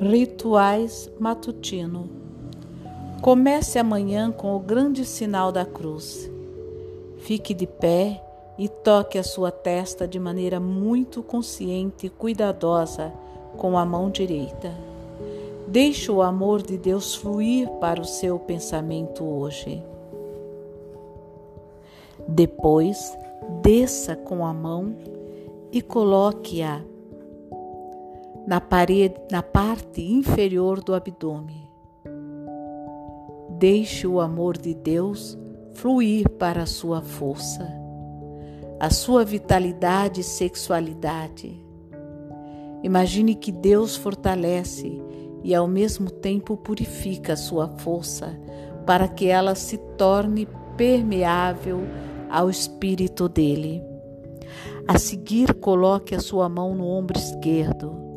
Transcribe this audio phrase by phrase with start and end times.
[0.00, 2.08] Rituais matutino.
[3.20, 6.30] Comece amanhã com o grande sinal da cruz.
[7.16, 8.22] Fique de pé
[8.56, 13.12] e toque a sua testa de maneira muito consciente e cuidadosa
[13.56, 14.72] com a mão direita.
[15.66, 19.82] Deixe o amor de Deus fluir para o seu pensamento hoje.
[22.28, 23.18] Depois,
[23.62, 24.94] desça com a mão
[25.72, 26.84] e coloque-a
[28.48, 31.68] na parede, na parte inferior do abdômen.
[33.58, 35.36] Deixe o amor de Deus
[35.74, 37.70] fluir para a sua força,
[38.80, 41.62] a sua vitalidade e sexualidade.
[42.82, 44.98] Imagine que Deus fortalece
[45.44, 48.34] e ao mesmo tempo purifica a sua força
[48.86, 51.80] para que ela se torne permeável
[52.30, 53.82] ao espírito dele.
[54.86, 58.07] A seguir, coloque a sua mão no ombro esquerdo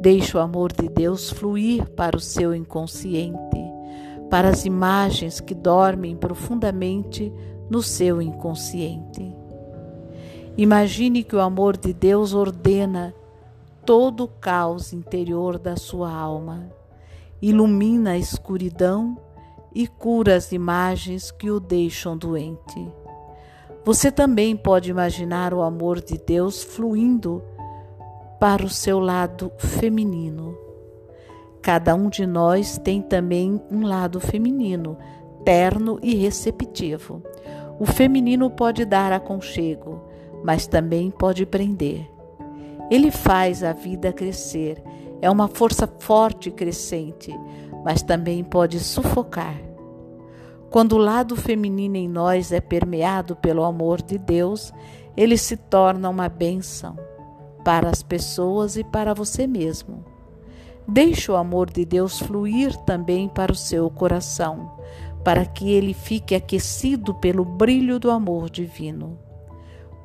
[0.00, 3.58] Deixe o amor de Deus fluir para o seu inconsciente,
[4.30, 7.32] para as imagens que dormem profundamente
[7.68, 9.34] no seu inconsciente.
[10.56, 13.14] Imagine que o amor de Deus ordena
[13.84, 16.68] todo o caos interior da sua alma,
[17.42, 19.16] ilumina a escuridão
[19.74, 22.88] e cura as imagens que o deixam doente.
[23.84, 27.42] Você também pode imaginar o amor de Deus fluindo
[28.38, 30.56] para o seu lado feminino.
[31.60, 34.96] Cada um de nós tem também um lado feminino,
[35.44, 37.22] terno e receptivo.
[37.80, 40.00] O feminino pode dar aconchego,
[40.44, 42.08] mas também pode prender.
[42.90, 44.82] Ele faz a vida crescer,
[45.20, 47.34] é uma força forte e crescente,
[47.84, 49.56] mas também pode sufocar.
[50.70, 54.72] Quando o lado feminino em nós é permeado pelo amor de Deus,
[55.16, 57.07] ele se torna uma bênção
[57.64, 60.04] para as pessoas e para você mesmo.
[60.90, 64.70] Deixe o amor de Deus fluir também para o seu coração,
[65.22, 69.18] para que ele fique aquecido pelo brilho do amor divino.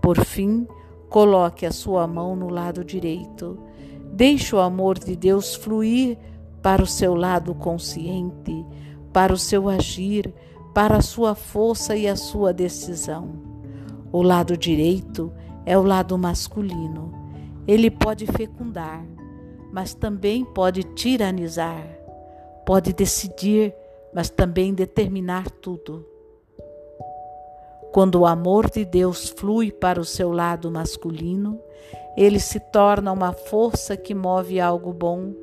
[0.01, 0.67] Por fim,
[1.09, 3.57] coloque a sua mão no lado direito.
[4.11, 6.17] Deixe o amor de Deus fluir
[6.61, 8.65] para o seu lado consciente,
[9.13, 10.33] para o seu agir,
[10.73, 13.29] para a sua força e a sua decisão.
[14.11, 15.31] O lado direito
[15.65, 17.22] é o lado masculino
[17.67, 19.05] ele pode fecundar,
[19.71, 21.85] mas também pode tiranizar,
[22.65, 23.73] pode decidir,
[24.13, 26.05] mas também determinar tudo.
[27.91, 31.59] Quando o amor de Deus flui para o seu lado masculino,
[32.17, 35.33] ele se torna uma força que move algo bom,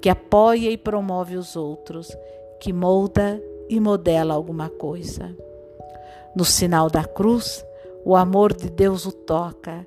[0.00, 2.16] que apoia e promove os outros,
[2.60, 5.36] que molda e modela alguma coisa.
[6.36, 7.64] No sinal da cruz,
[8.04, 9.86] o amor de Deus o toca,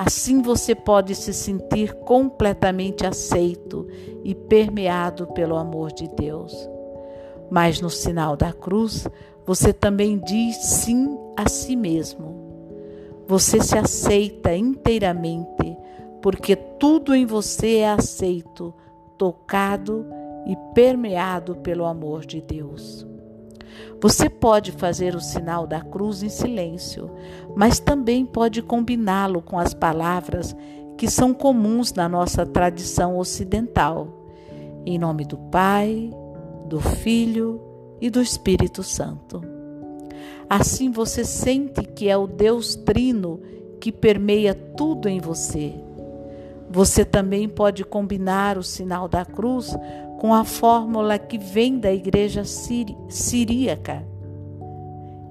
[0.00, 3.84] Assim você pode se sentir completamente aceito
[4.22, 6.54] e permeado pelo amor de Deus.
[7.50, 9.08] Mas no sinal da cruz,
[9.44, 12.32] você também diz sim a si mesmo.
[13.26, 15.76] Você se aceita inteiramente,
[16.22, 18.72] porque tudo em você é aceito,
[19.18, 20.06] tocado
[20.46, 23.04] e permeado pelo amor de Deus.
[24.00, 27.10] Você pode fazer o sinal da cruz em silêncio,
[27.56, 30.54] mas também pode combiná-lo com as palavras
[30.96, 34.08] que são comuns na nossa tradição ocidental.
[34.86, 36.10] Em nome do Pai,
[36.66, 37.60] do Filho
[38.00, 39.42] e do Espírito Santo.
[40.48, 43.40] Assim você sente que é o Deus Trino
[43.80, 45.74] que permeia tudo em você.
[46.70, 49.74] Você também pode combinar o sinal da cruz
[50.18, 54.04] com a fórmula que vem da igreja siríaca.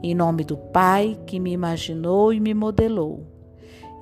[0.02, 3.28] Em nome do Pai que me imaginou e me modelou,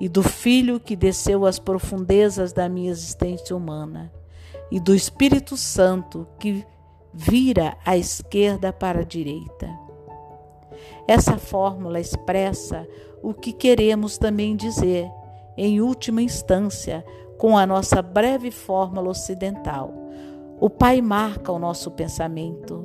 [0.00, 4.12] e do Filho que desceu às profundezas da minha existência humana,
[4.70, 6.64] e do Espírito Santo que
[7.12, 9.68] vira à esquerda para a direita.
[11.08, 12.86] Essa fórmula expressa
[13.20, 15.10] o que queremos também dizer,
[15.56, 17.04] em última instância,
[17.38, 20.05] com a nossa breve fórmula ocidental
[20.60, 22.84] o Pai marca o nosso pensamento.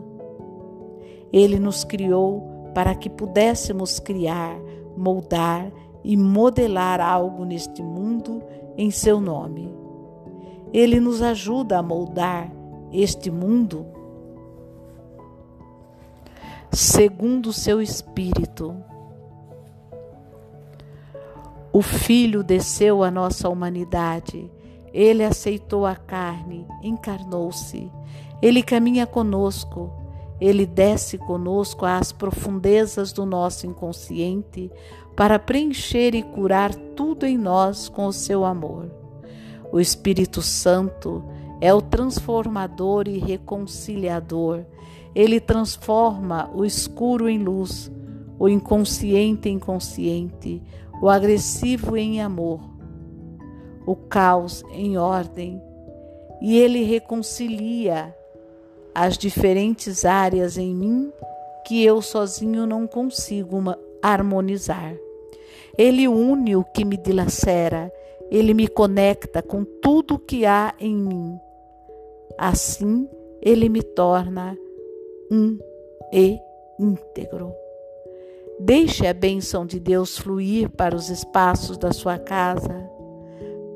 [1.32, 4.60] Ele nos criou para que pudéssemos criar,
[4.98, 5.72] moldar
[6.04, 8.44] e modelar algo neste mundo
[8.78, 9.74] em seu nome.
[10.74, 12.52] Ele nos ajuda a moldar
[12.92, 13.86] este mundo
[16.72, 18.76] segundo o seu espírito.
[21.74, 24.50] O Filho desceu à nossa humanidade
[24.94, 27.92] ele aceitou a carne, encarnou-se.
[28.42, 29.92] Ele caminha conosco.
[30.40, 34.72] Ele desce conosco às profundezas do nosso inconsciente
[35.16, 38.90] para preencher e curar tudo em nós com o seu amor.
[39.72, 41.24] O Espírito Santo
[41.62, 44.66] é o transformador e reconciliador.
[45.14, 47.92] Ele transforma o escuro em luz,
[48.40, 50.62] o inconsciente em consciente,
[51.00, 52.71] o agressivo em amor,
[53.92, 55.62] o caos em ordem.
[56.42, 58.16] E ele reconcilia
[58.96, 61.12] as diferentes áreas em mim
[61.68, 63.58] que eu sozinho não consigo
[64.02, 64.96] harmonizar.
[65.78, 67.92] Ele une o que me dilacera,
[68.30, 71.40] ele me conecta com tudo que há em mim.
[72.38, 73.08] Assim,
[73.42, 74.58] ele me torna
[75.30, 75.58] um
[76.14, 76.40] e
[76.80, 77.54] íntegro.
[78.60, 82.91] Deixe a bênção de Deus fluir para os espaços da sua casa.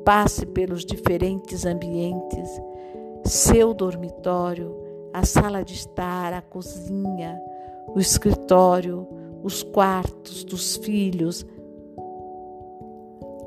[0.06, 2.48] Passe pelos diferentes ambientes,
[3.24, 4.72] seu dormitório,
[5.12, 7.36] a sala de estar, a cozinha,
[7.88, 9.04] o escritório,
[9.42, 11.44] os quartos dos filhos.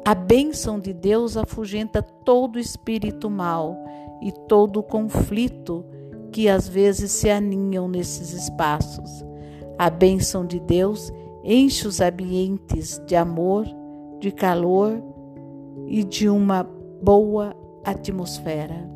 [0.03, 3.77] A bênção de Deus afugenta todo espírito mal
[4.21, 5.85] e todo conflito
[6.29, 9.23] que às vezes se aninham nesses espaços.
[9.77, 11.09] A bênção de Deus
[11.41, 13.65] enche os ambientes de amor,
[14.19, 15.01] de calor
[15.89, 18.87] e de uma boa atmosfera.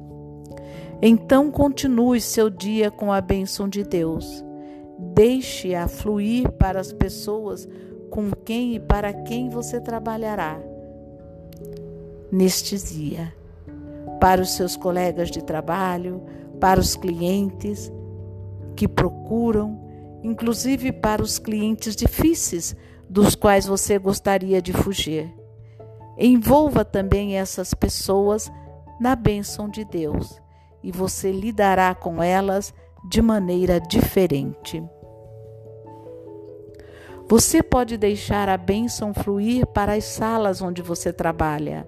[1.01, 4.45] Então continue seu dia com a bênção de Deus.
[4.97, 7.67] Deixe-a fluir para as pessoas
[8.09, 10.61] com quem e para quem você trabalhará
[12.31, 13.33] neste dia.
[14.19, 16.21] Para os seus colegas de trabalho,
[16.59, 17.91] para os clientes
[18.75, 19.79] que procuram,
[20.23, 22.75] inclusive para os clientes difíceis
[23.09, 25.42] dos quais você gostaria de fugir.
[26.17, 28.51] Envolva também essas pessoas
[28.99, 30.41] na bênção de Deus
[30.83, 32.73] e você lidará com elas
[33.09, 34.83] de maneira diferente.
[37.27, 41.87] Você pode deixar a bênção fluir para as salas onde você trabalha,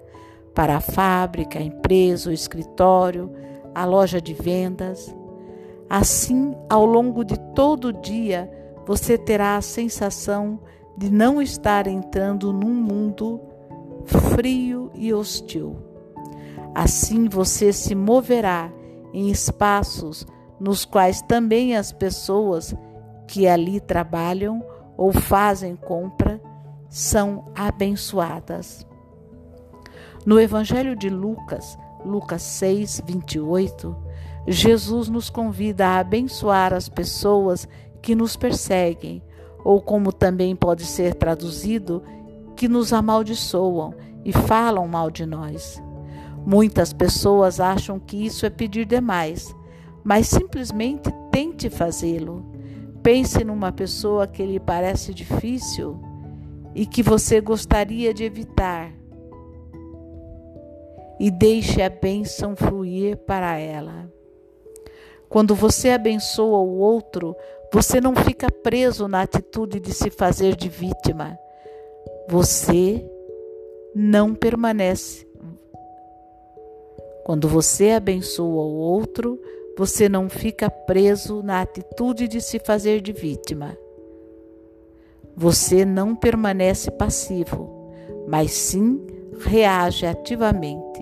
[0.54, 3.32] para a fábrica, a empresa, o escritório,
[3.74, 5.14] a loja de vendas.
[5.90, 8.50] Assim, ao longo de todo o dia,
[8.86, 10.60] você terá a sensação
[10.98, 13.42] de não estar entrando num mundo
[14.06, 15.76] frio e hostil.
[16.74, 18.72] Assim, você se moverá
[19.14, 20.26] em espaços
[20.60, 22.76] nos quais também as pessoas
[23.28, 24.64] que ali trabalham
[24.98, 26.42] ou fazem compra
[26.90, 28.86] são abençoadas.
[30.26, 33.96] No Evangelho de Lucas, Lucas 6, 28,
[34.48, 37.68] Jesus nos convida a abençoar as pessoas
[38.02, 39.22] que nos perseguem,
[39.64, 42.04] ou como também pode ser traduzido,
[42.56, 43.94] que nos amaldiçoam
[44.24, 45.82] e falam mal de nós.
[46.46, 49.56] Muitas pessoas acham que isso é pedir demais,
[50.04, 52.46] mas simplesmente tente fazê-lo.
[53.04, 56.00] Pense numa pessoa que lhe parece difícil
[56.74, 58.92] e que você gostaria de evitar.
[61.20, 64.12] E deixe a bênção fluir para ela.
[65.30, 67.36] Quando você abençoa o outro,
[67.74, 71.38] você não fica preso na atitude de se fazer de vítima.
[72.28, 73.06] Você
[73.94, 75.26] não permanece
[77.26, 79.42] quando você abençoa o outro,
[79.76, 83.76] você não fica preso na atitude de se fazer de vítima.
[85.36, 87.90] Você não permanece passivo,
[88.28, 89.02] mas sim
[89.40, 91.02] reage ativamente.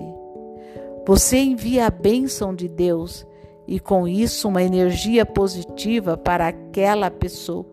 [1.05, 3.27] Você envia a bênção de Deus
[3.67, 7.65] e com isso uma energia positiva para aquela pessoa.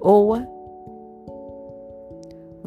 [0.00, 0.48] Oa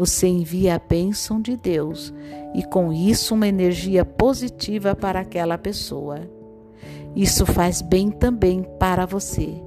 [0.01, 2.11] você envia a bênção de Deus
[2.55, 6.21] e com isso uma energia positiva para aquela pessoa.
[7.15, 9.61] Isso faz bem também para você.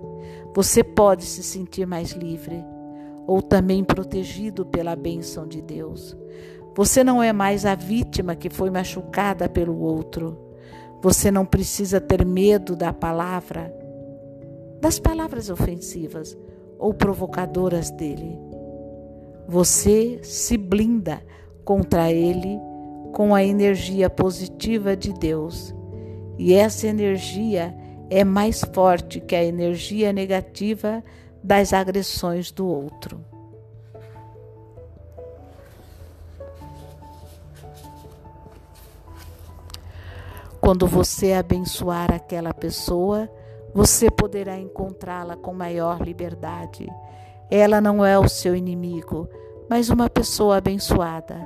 [0.52, 2.64] Você pode se sentir mais livre
[3.28, 6.16] ou também protegido pela bênção de Deus.
[6.74, 10.36] Você não é mais a vítima que foi machucada pelo outro.
[11.00, 13.72] Você não precisa ter medo da palavra,
[14.80, 16.36] das palavras ofensivas
[16.76, 18.53] ou provocadoras dele.
[19.46, 21.22] Você se blinda
[21.64, 22.58] contra ele
[23.12, 25.74] com a energia positiva de Deus.
[26.36, 27.74] E essa energia
[28.10, 31.02] é mais forte que a energia negativa
[31.42, 33.24] das agressões do outro.
[40.60, 43.30] Quando você abençoar aquela pessoa,
[43.74, 46.86] você poderá encontrá-la com maior liberdade
[47.50, 49.28] ela não é o seu inimigo,
[49.68, 51.36] mas uma pessoa abençoada.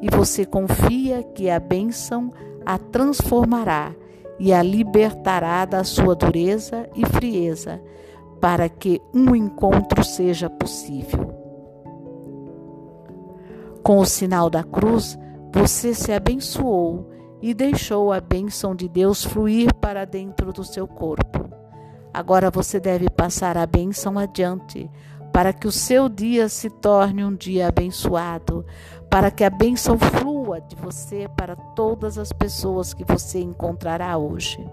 [0.00, 2.32] E você confia que a bênção
[2.64, 3.94] a transformará
[4.38, 7.80] e a libertará da sua dureza e frieza,
[8.40, 11.34] para que um encontro seja possível.
[13.82, 15.18] Com o sinal da cruz,
[15.54, 17.08] você se abençoou
[17.40, 21.48] e deixou a bênção de Deus fluir para dentro do seu corpo.
[22.12, 24.90] Agora você deve passar a bênção adiante,
[25.36, 28.64] para que o seu dia se torne um dia abençoado,
[29.10, 34.66] para que a bênção flua de você para todas as pessoas que você encontrará hoje.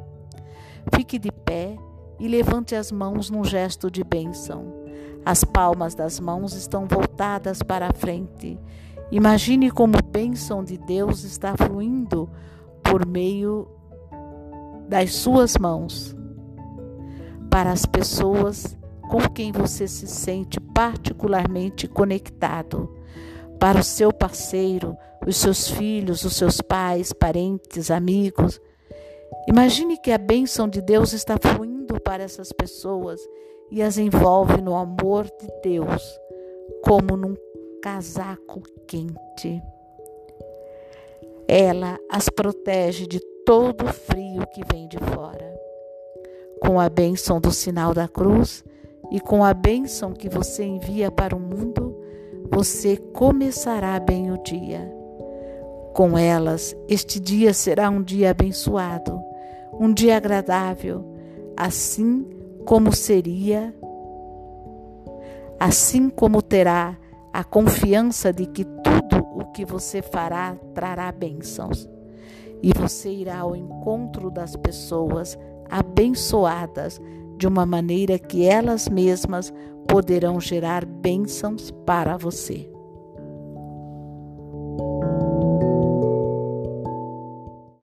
[0.95, 1.75] Fique de pé
[2.17, 4.73] e levante as mãos num gesto de bênção.
[5.25, 8.57] As palmas das mãos estão voltadas para a frente.
[9.11, 12.29] Imagine como bênção de Deus está fluindo
[12.81, 13.67] por meio
[14.87, 16.15] das suas mãos
[17.49, 18.77] para as pessoas
[19.09, 22.89] com quem você se sente particularmente conectado,
[23.59, 28.59] para o seu parceiro, os seus filhos, os seus pais, parentes, amigos.
[29.47, 33.21] Imagine que a bênção de Deus está fluindo para essas pessoas
[33.71, 36.03] e as envolve no amor de Deus,
[36.83, 37.35] como num
[37.81, 39.61] casaco quente.
[41.47, 45.53] Ela as protege de todo o frio que vem de fora.
[46.61, 48.63] Com a bênção do sinal da cruz
[49.13, 51.95] e com a bênção que você envia para o mundo,
[52.49, 54.91] você começará bem o dia.
[55.93, 59.21] Com elas, este dia será um dia abençoado,
[59.79, 61.05] um dia agradável,
[61.55, 62.27] assim
[62.65, 63.71] como seria,
[65.59, 66.97] assim como terá
[67.31, 71.87] a confiança de que tudo o que você fará trará bênçãos.
[72.63, 75.37] E você irá ao encontro das pessoas
[75.69, 76.99] abençoadas
[77.43, 79.53] de uma maneira que elas mesmas
[79.85, 82.72] poderão gerar bênçãos para você.